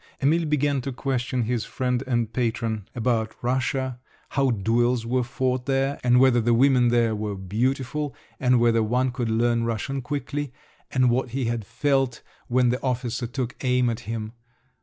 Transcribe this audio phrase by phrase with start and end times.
[0.19, 5.99] Emil began to question his friend and patron about Russia, how duels were fought there,
[6.03, 10.51] and whether the women there were beautiful, and whether one could learn Russian quickly,
[10.89, 14.31] and what he had felt when the officer took aim at him.